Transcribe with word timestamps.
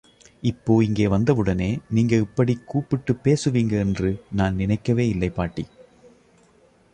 இப்போ 0.41 0.83
இங்கே 0.83 1.07
வந்தவுடனே, 1.07 1.79
நீங்க 1.89 2.15
இப்படி 2.15 2.59
கூப்பிட்டுப் 2.65 3.21
பேசுவீங்க 3.23 3.71
என்று 3.79 4.23
நான் 4.31 4.55
நினைக்கவே 4.55 5.07
இல்லை 5.07 5.29
பாட்டி. 5.29 5.65